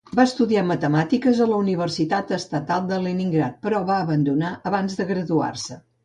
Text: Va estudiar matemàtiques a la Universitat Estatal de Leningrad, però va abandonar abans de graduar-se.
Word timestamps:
Va 0.19 0.23
estudiar 0.27 0.61
matemàtiques 0.67 1.41
a 1.43 1.45
la 1.49 1.59
Universitat 1.63 2.33
Estatal 2.37 2.87
de 2.91 2.97
Leningrad, 3.07 3.59
però 3.67 3.81
va 3.91 3.97
abandonar 4.07 4.55
abans 4.71 4.97
de 5.03 5.07
graduar-se. 5.13 5.79